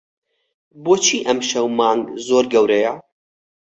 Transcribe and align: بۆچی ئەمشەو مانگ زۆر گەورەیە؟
بۆچی 0.85 1.17
ئەمشەو 1.25 1.67
مانگ 1.79 2.03
زۆر 2.27 2.45
گەورەیە؟ 2.53 2.93